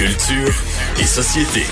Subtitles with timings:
[0.00, 0.64] Culture
[0.98, 1.66] et société.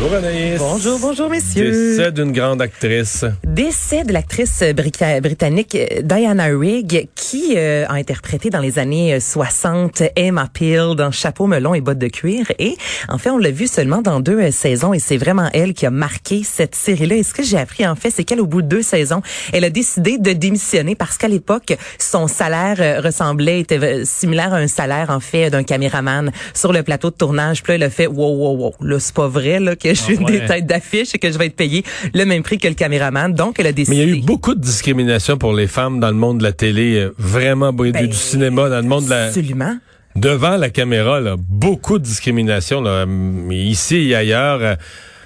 [0.00, 0.58] Bonjour Anaïs.
[0.58, 1.70] Bonjour, bonjour messieurs.
[1.98, 3.26] Décès d'une grande actrice.
[3.44, 9.12] Décès de l'actrice brita- britannique euh, Diana Rigg qui euh, a interprété dans les années
[9.14, 12.76] euh, 60 Emma Peel dans Chapeau melon et bottes de cuir et
[13.10, 15.84] en fait on l'a vu seulement dans deux euh, saisons et c'est vraiment elle qui
[15.84, 17.16] a marqué cette série-là.
[17.16, 19.20] Et ce que j'ai appris en fait c'est qu'elle au bout de deux saisons
[19.52, 24.54] elle a décidé de démissionner parce qu'à l'époque son salaire euh, ressemblait était euh, similaire
[24.54, 27.62] à un salaire en fait d'un caméraman sur le plateau de tournage.
[27.62, 30.00] Puis là elle a fait wow wow wow là c'est pas vrai là que je
[30.02, 30.40] suis une ouais.
[30.40, 33.32] des têtes d'affiche et que je vais être payée le même prix que le caméraman.
[33.32, 33.96] Donc, elle a Mais décidé.
[33.96, 36.52] il y a eu beaucoup de discrimination pour les femmes dans le monde de la
[36.52, 39.76] télé, euh, vraiment du- Ben, du cinéma, dans le monde de la, Absolument.
[40.16, 44.76] devant la caméra, là, beaucoup de discrimination, là, mais ici et ailleurs.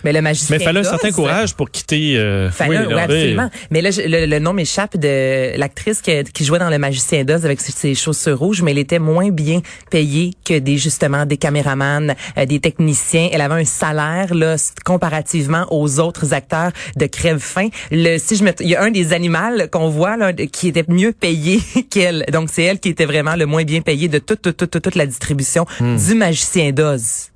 [0.05, 0.55] Mais le magicien.
[0.57, 2.17] Mais il fallait un certain courage pour quitter.
[2.17, 3.51] euh, Fallait, Oui, oui, absolument.
[3.71, 7.45] Mais là, le, le nom m'échappe de l'actrice qui, qui jouait dans Le Magicien d'Oz
[7.45, 12.15] avec ses, chaussures rouges, mais elle était moins bien payée que des justement des caméramans,
[12.39, 13.29] euh, des techniciens.
[13.33, 17.69] Elle avait un salaire là comparativement aux autres acteurs de crève-fin.
[17.91, 19.35] Le si je me, il y a un des animaux
[19.71, 21.61] qu'on voit là qui était mieux payé
[21.91, 22.25] qu'elle.
[22.33, 24.95] Donc c'est elle qui était vraiment le moins bien payé de toute toute toute, toute,
[24.95, 27.31] la distribution du Magicien d'Oz.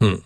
[0.00, 0.16] Hmm.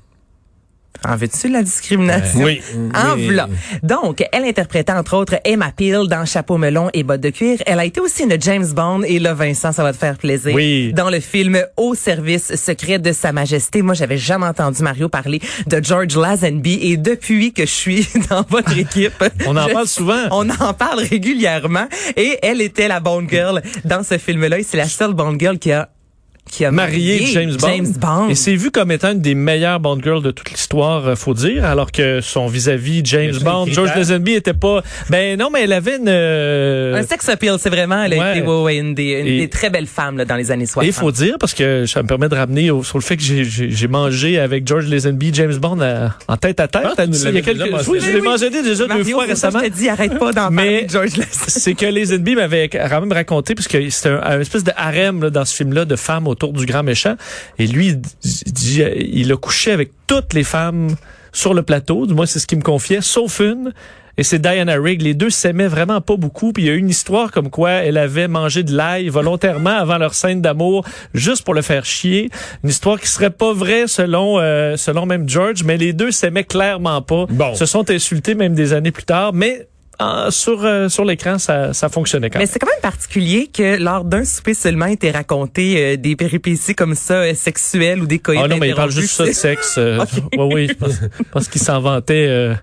[1.04, 2.42] En veux-tu la discrimination?
[2.42, 2.60] Oui.
[2.94, 3.48] En v'là.
[3.82, 7.58] Donc, elle interprétait entre autres Emma Peel dans Chapeau melon et bottes de cuir.
[7.66, 10.54] Elle a été aussi une James Bond et là, Vincent, ça va te faire plaisir.
[10.54, 10.92] Oui.
[10.92, 13.82] Dans le film Au service secret de Sa Majesté.
[13.82, 18.44] Moi, j'avais jamais entendu Mario parler de George Lazenby et depuis que je suis dans
[18.48, 20.22] votre équipe, On en je- parle souvent.
[20.30, 24.76] On en parle régulièrement et elle était la Bond girl dans ce film-là et c'est
[24.76, 25.88] la seule Bond girl qui a
[26.50, 27.66] qui a marié James Bond.
[27.68, 28.28] James Bond.
[28.28, 31.34] Et c'est vu comme étant une des meilleures Bond girls de toute l'histoire, euh, faut
[31.34, 33.90] dire, alors que son vis-à-vis James Mais Bond, George.
[33.96, 34.82] Lazenby était pas.
[35.10, 36.08] Ben non, mais elle avait une.
[36.08, 39.38] euh, un sex appeal, c'est vraiment, elle a été ouais, ouais, une, des, une Et-
[39.38, 40.84] des très belles femmes là, dans les années 60.
[40.84, 43.16] Et il faut dire, parce que ça me permet de ramener au- sur le fait
[43.16, 46.82] que j'ai- j'ai j'ai mangé avec George Lazenby, James Bond à- en tête à tête.
[46.96, 48.50] Ah, nous il y a quelques déjà Oui, je l'ai mentionné.
[48.50, 49.64] mangé déjà deux Mario, fois c'est ça, récemment.
[49.64, 51.26] Je te dis, arrête pas d'en Mais- parler George Lazenby.
[51.48, 55.22] c'est que Lazenby m'avait quand même raconté, parce que c'était un, un espèce de harem
[55.22, 57.16] là, dans ce film-là de femmes autour du grand méchant.
[57.58, 58.00] Et lui, il
[58.52, 60.94] dit, il a couché avec toutes les femmes
[61.32, 63.72] sur le plateau, du moins c'est ce qu'il me confiait, sauf une.
[64.18, 65.02] Et c'est Diana Rigg.
[65.02, 66.52] Les deux s'aimaient vraiment pas beaucoup.
[66.52, 69.76] Puis il y a eu une histoire comme quoi elle avait mangé de l'ail volontairement
[69.76, 72.30] avant leur scène d'amour, juste pour le faire chier.
[72.64, 76.44] Une histoire qui serait pas vraie selon euh, selon même George, mais les deux s'aimaient
[76.44, 77.26] clairement pas.
[77.28, 77.54] Bon.
[77.54, 79.66] Se sont insultés même des années plus tard, mais
[80.00, 82.52] euh, sur euh, sur l'écran ça ça fonctionnait quand Mais même.
[82.52, 86.94] c'est quand même particulier que lors d'un souper seulement était raconté euh, des péripéties comme
[86.94, 89.76] ça euh, sexuelles ou des coïts Ah non, mais il parle juste ça de sexe.
[89.78, 89.98] euh,
[90.36, 91.00] ouais, oui, je pense,
[91.32, 92.26] pense qu'il s'en vantait.
[92.28, 92.54] euh.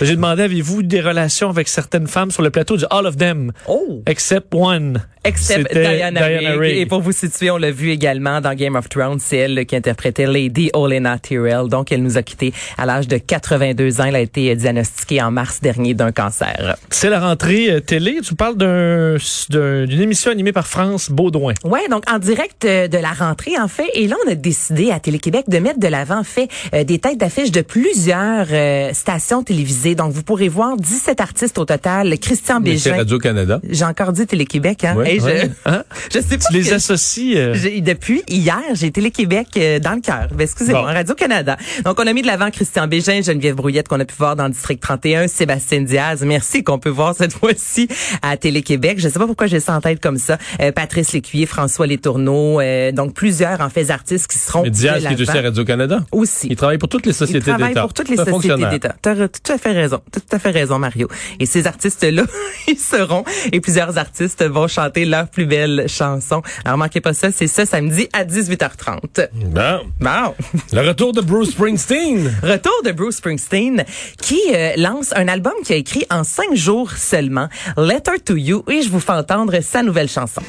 [0.00, 2.76] J'ai demandé, avez-vous des relations avec certaines femmes sur le plateau?
[2.76, 4.02] Du All of them, Oh!
[4.06, 5.02] except one.
[5.24, 6.76] Except Diana, Diana Rigg.
[6.78, 9.20] Et pour vous situer, on l'a vu également dans Game of Thrones.
[9.20, 11.68] C'est elle qui interprétait Lady Olenna Tyrell.
[11.68, 14.04] Donc, elle nous a quittés à l'âge de 82 ans.
[14.06, 16.76] Elle a été diagnostiquée en mars dernier d'un cancer.
[16.90, 18.18] C'est la rentrée euh, télé.
[18.22, 19.16] Tu parles d'un-
[19.50, 21.54] d'un- d'une émission animée par France Baudouin.
[21.64, 24.90] Ouais, donc en direct euh, de la rentrée en fait, et là on a décidé
[24.90, 28.90] à Télé-Québec de mettre de l'avant en fait euh, des têtes d'affiche de plusieurs euh,
[28.92, 29.94] stations télévisées.
[29.94, 32.18] Donc vous pourrez voir 17 artistes au total.
[32.18, 32.96] Christian Bégin.
[32.96, 33.60] Radio-Canada.
[33.68, 34.94] J'ai encore dit Télé-Québec hein.
[34.96, 35.50] Ouais, Hey, je, ouais.
[35.66, 35.84] Hein?
[36.14, 37.36] je sais pas Tu les associes.
[37.36, 40.28] euh, j'ai- depuis hier, j'ai Télé-Québec euh, dans le cœur.
[40.32, 40.86] Ben, excusez-moi, Bon.
[40.88, 41.56] Radio-Canada.
[41.84, 44.48] Donc, on a mis de l'avant Christian Bégin, Geneviève Brouillette qu'on a pu voir dans
[44.48, 46.22] District 31, Sébastien Diaz.
[46.24, 47.88] Merci qu'on peut voir cette fois-ci
[48.22, 48.98] à Télé-Québec.
[48.98, 50.38] Je sais pas pourquoi j'ai ça en tête comme ça.
[50.60, 55.04] Euh, Patrice Lécuyer, François Letourneau, euh, donc plusieurs, en fait, artistes qui seront Mais Diaz,
[55.06, 56.04] qui est aussi à Radio-Canada.
[56.12, 56.48] Aussi.
[56.50, 57.58] Il travaille pour toutes les Il sociétés d'État.
[57.58, 58.94] travaille pour toutes les sociétés d'État.
[59.02, 60.00] Tu as tout à fait raison.
[60.10, 61.08] T'as Tout à fait raison, Mario.
[61.40, 62.24] Et ces artistes-là,
[62.68, 66.42] ils seront, et plusieurs artistes vont chanter leurs plus belles chansons.
[66.64, 69.28] Alors, manquez pas ça, c'est ce samedi à 18h30.
[69.46, 69.80] Bon.
[70.00, 70.34] Bon.
[70.72, 72.32] Le retour de Bruce Springsteen.
[72.42, 73.84] Retour de Bruce Springsteen
[74.20, 76.61] qui euh, lance un album qu'il a écrit en cinq jours
[76.96, 80.42] seulement, Letter to You, et je vous fais entendre sa nouvelle chanson.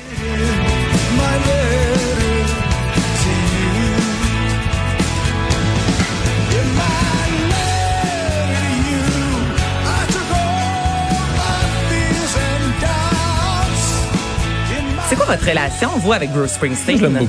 [15.09, 16.97] C'est quoi votre relation, vous, avec Bruce Springsteen?
[16.97, 17.27] Je l'aime.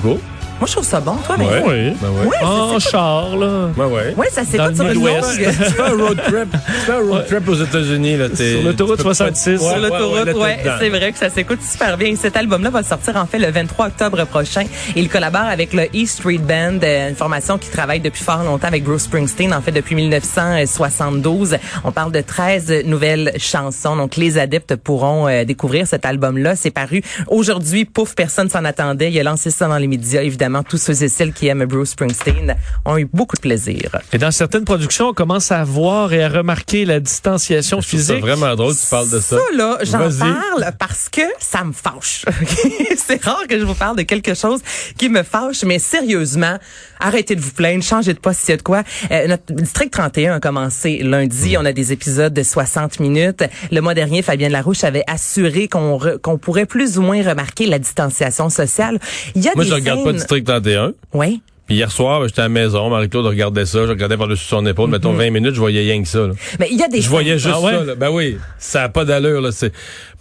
[0.60, 1.46] Moi, je trouve ça bon, toi, mais.
[1.46, 1.62] Ouais.
[1.66, 1.96] Oui.
[2.00, 2.26] Ben ouais.
[2.26, 3.68] Ouais, En char, là.
[3.76, 4.14] Ben ouais.
[4.16, 5.22] Ouais, ça s'écoute le sur longue.
[5.36, 8.62] Tu fais un road trip, tu fais un road trip aux États-Unis là, t'es- Sur
[8.62, 9.50] l'autoroute tu peux pas- 66.
[9.50, 12.14] Ouais, Sur l'autoroute, ouais, c'est vrai que ça s'écoute super bien.
[12.16, 14.64] Cet album-là va sortir en fait le 23 octobre prochain.
[14.96, 18.68] Il collabore avec le E Street Band, euh, une formation qui travaille depuis fort longtemps
[18.68, 21.56] avec Bruce Springsteen, en fait depuis 1972.
[21.84, 23.96] On parle de 13 nouvelles chansons.
[23.96, 26.56] Donc les adeptes pourront euh, découvrir cet album-là.
[26.56, 27.84] C'est paru aujourd'hui.
[27.84, 29.10] Pouf, personne s'en attendait.
[29.10, 30.22] Il a lancé ça dans les médias.
[30.22, 32.54] Évidemment, tous ceux et celles qui aiment Bruce Springsteen
[32.84, 33.90] ont eu beaucoup de plaisir.
[34.12, 38.20] Et dans certaines productions, on commence à voir et à remarquer la distanciation Je physique.
[38.20, 39.36] vraiment drôle que tu parles de ça.
[39.36, 42.24] Ça, là, j'en parle parce que ça me fâche.
[42.96, 44.60] c'est rare que je vous parle de quelque chose
[44.98, 46.58] qui me fâche, mais sérieusement,
[47.00, 48.82] arrêtez de vous plaindre, changez de poste s'il y a de quoi.
[49.10, 51.56] Euh, notre District 31 a commencé lundi.
[51.58, 53.44] On a des épisodes de 60 minutes.
[53.70, 58.48] Le mois dernier, Fabienne Larouche avait assuré qu'on pourrait plus ou moins remarquer la distanciation
[58.50, 58.98] sociale.
[59.34, 60.94] Il y a Moi, des je regarde pas scènes- District 31.
[61.12, 61.42] Oui.
[61.66, 64.66] Puis hier soir, ben, j'étais à la maison, Marie-Claude regardait ça, je regardais par-dessus son
[64.66, 66.20] épaule, mettons 20 minutes, je voyais rien que ça.
[66.26, 66.32] là.
[66.60, 67.72] Mais il y a des Je voyais juste Ah ouais?
[67.72, 67.84] ça.
[67.84, 67.94] Là.
[67.94, 69.40] Ben oui, ça a pas d'allure.
[69.40, 69.50] Là.
[69.52, 69.72] C'est...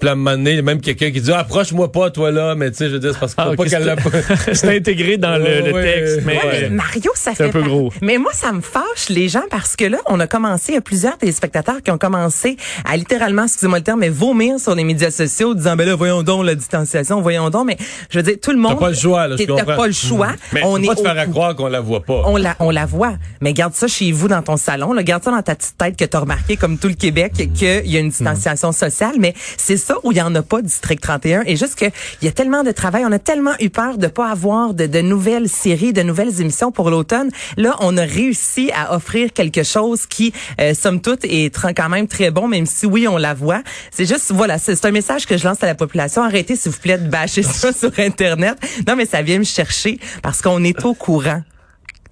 [0.01, 2.93] Moment donné, même quelqu'un qui dit ah, approche-moi pas, toi là, mais tu sais, je
[2.93, 4.09] veux dire, c'est parce qu'il Ah, faut ok, pas qu'elle l'a pas.
[4.53, 7.49] C'est intégré dans le, le Ouais, texte, mais, ouais, mais Mario, ça c'est fait un
[7.51, 7.93] peu par- gros.
[8.01, 10.77] Mais moi, ça me fâche les gens parce que là, on a commencé, il y
[10.77, 14.83] a plusieurs téléspectateurs qui ont commencé à littéralement, excusez-moi le terme, mais vomir sur les
[14.83, 17.67] médias sociaux, disant ben là, voyons donc la distanciation, voyons donc.
[17.67, 17.77] Mais
[18.09, 18.73] je veux dire, tout le monde.
[18.73, 19.75] T'as pas le choix, là, je T'es- T'as comprends.
[19.77, 20.29] pas le choix.
[20.51, 20.87] Mais on on est
[21.33, 22.21] croire qu'on la voit pas.
[22.25, 23.13] on la, on la voit.
[23.41, 24.93] Mais garde ça chez vous dans ton salon.
[24.93, 25.03] Là.
[25.03, 27.87] Garde ça dans ta petite tête que tu as remarqué, comme tout le Québec, qu'il
[27.87, 29.15] y a une distanciation sociale.
[29.19, 31.43] Mais c'est ça où il y en a pas, District 31.
[31.45, 31.91] Et juste qu'il
[32.21, 33.03] y a tellement de travail.
[33.05, 36.71] On a tellement eu peur de pas avoir de, de nouvelles séries, de nouvelles émissions
[36.71, 37.29] pour l'automne.
[37.57, 42.07] Là, on a réussi à offrir quelque chose qui, euh, somme toute, est quand même
[42.07, 43.63] très bon, même si oui, on la voit.
[43.91, 46.23] C'est juste, voilà, c'est c'est un message que je lance à la population.
[46.23, 48.57] Arrêtez, s'il vous plaît, de bâcher ça sur Internet.
[48.85, 51.22] Non, mais ça vient me chercher parce qu'on est au courant.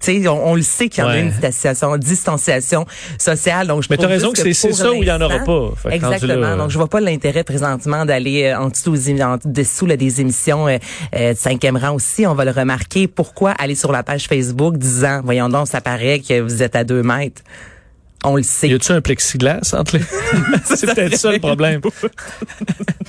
[0.04, 2.86] Tu sais, on, on le sait qu'il y en a une distanciation, distanciation
[3.18, 3.68] sociale.
[3.68, 5.70] Donc, je Mais trouve t'as raison que c'est- ça où il y en aura pas.
[5.76, 6.40] Fait Exactement.
[6.40, 10.66] là, Donc, je vois pas l'intérêt présentement d'aller euh, dessous, en dessous là, des émissions
[10.66, 10.78] euh,
[11.14, 12.26] euh, de cinquième rang aussi.
[12.26, 13.06] On va le remarquer.
[13.06, 13.52] Pourquoi?
[13.52, 17.04] Aller sur la page Facebook disant, voyons donc, ça paraît que vous êtes à deux
[17.04, 17.42] mètres.
[18.24, 18.68] On le sait.
[18.68, 20.04] y a-tu un plexiglas entre les...
[20.64, 21.80] c'est peut-être ça le problème.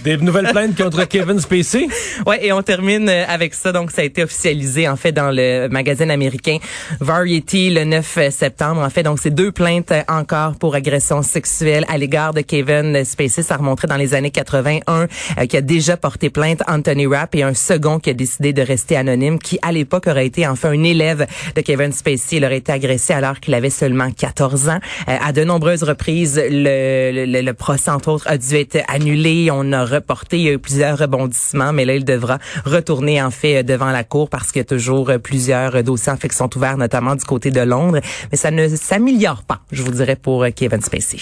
[0.03, 1.87] Des nouvelles plaintes contre Kevin Spacey?
[2.25, 3.71] Ouais, et on termine euh, avec ça.
[3.71, 6.57] Donc, ça a été officialisé, en fait, dans le magazine américain
[6.99, 8.81] Variety le 9 septembre.
[8.81, 13.05] En fait, donc, c'est deux plaintes euh, encore pour agression sexuelle à l'égard de Kevin
[13.05, 13.43] Spacey.
[13.43, 15.07] Ça remonterait dans les années 81,
[15.37, 18.61] euh, qui a déjà porté plainte Anthony Rapp et un second qui a décidé de
[18.61, 22.37] rester anonyme, qui, à l'époque, aurait été, enfin, un élève de Kevin Spacey.
[22.37, 24.79] Il aurait été agressé alors qu'il avait seulement 14 ans.
[25.09, 29.49] Euh, à de nombreuses reprises, le, le, le procès, entre autres, a dû être annulé.
[29.51, 30.37] On a reporté.
[30.37, 34.03] Il y a eu plusieurs rebondissements, mais là, il devra retourner, en fait, devant la
[34.03, 36.77] cour parce qu'il y a toujours euh, plusieurs euh, dossiers en fait qui sont ouverts,
[36.77, 37.99] notamment du côté de Londres.
[38.31, 41.17] Mais ça ne s'améliore pas, je vous dirais, pour euh, Kevin Spacey.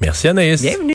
[0.00, 0.62] Merci Anaïs.
[0.62, 0.86] Bienvenue.